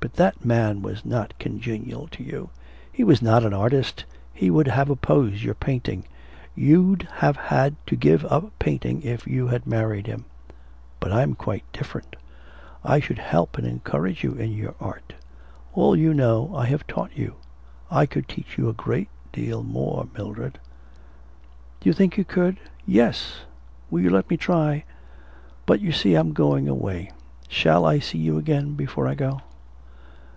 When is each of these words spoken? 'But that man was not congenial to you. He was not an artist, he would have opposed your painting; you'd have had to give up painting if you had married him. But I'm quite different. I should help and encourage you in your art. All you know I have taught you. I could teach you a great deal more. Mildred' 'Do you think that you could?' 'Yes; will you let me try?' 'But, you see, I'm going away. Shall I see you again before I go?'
'But 0.00 0.14
that 0.14 0.44
man 0.44 0.80
was 0.80 1.04
not 1.04 1.38
congenial 1.40 2.06
to 2.12 2.22
you. 2.22 2.50
He 2.90 3.02
was 3.04 3.20
not 3.20 3.44
an 3.44 3.52
artist, 3.52 4.04
he 4.32 4.48
would 4.50 4.68
have 4.68 4.88
opposed 4.88 5.42
your 5.42 5.54
painting; 5.56 6.04
you'd 6.54 7.02
have 7.14 7.36
had 7.36 7.74
to 7.88 7.96
give 7.96 8.24
up 8.26 8.50
painting 8.60 9.02
if 9.02 9.26
you 9.26 9.48
had 9.48 9.66
married 9.66 10.06
him. 10.06 10.24
But 11.00 11.12
I'm 11.12 11.34
quite 11.34 11.64
different. 11.72 12.14
I 12.84 13.00
should 13.00 13.18
help 13.18 13.58
and 13.58 13.66
encourage 13.66 14.22
you 14.22 14.32
in 14.34 14.52
your 14.52 14.76
art. 14.80 15.14
All 15.74 15.94
you 15.96 16.14
know 16.14 16.54
I 16.54 16.66
have 16.66 16.86
taught 16.86 17.16
you. 17.18 17.34
I 17.90 18.06
could 18.06 18.28
teach 18.28 18.56
you 18.56 18.68
a 18.68 18.72
great 18.72 19.10
deal 19.32 19.64
more. 19.64 20.08
Mildred' 20.16 20.58
'Do 21.80 21.88
you 21.90 21.92
think 21.92 22.12
that 22.12 22.18
you 22.18 22.24
could?' 22.24 22.56
'Yes; 22.86 23.40
will 23.90 24.00
you 24.00 24.10
let 24.10 24.30
me 24.30 24.36
try?' 24.36 24.84
'But, 25.66 25.80
you 25.80 25.90
see, 25.90 26.14
I'm 26.14 26.32
going 26.32 26.68
away. 26.68 27.10
Shall 27.48 27.84
I 27.84 27.98
see 27.98 28.18
you 28.18 28.38
again 28.38 28.74
before 28.74 29.06
I 29.08 29.14
go?' 29.16 29.40